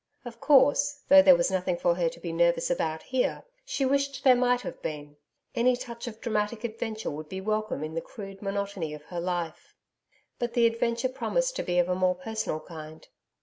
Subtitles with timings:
[0.25, 4.23] Of course, though, there was nothing for her to be nervous about here she wished
[4.23, 5.17] there might have been.
[5.53, 9.75] Any touch of dramatic adventure would be welcome in the crude monotony of her life.
[10.39, 13.07] But the adventure promised to be of a more personal kind.